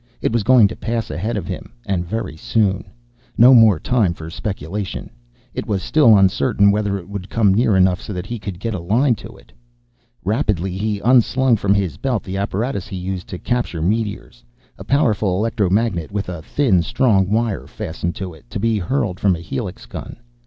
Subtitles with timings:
[0.19, 1.73] It was going to pass ahead of him.
[1.85, 2.85] And very soon.
[3.37, 5.11] No more time for speculation.
[5.53, 8.73] It was still uncertain whether it would come near enough so that he could get
[8.73, 9.51] a line to it.
[10.25, 14.43] Rapidly he unslung from his belt the apparatus he used to capture meteors.
[14.79, 19.35] A powerful electromagnet, with a thin, strong wire fastened to it, to be hurled from
[19.35, 20.15] a helix gun.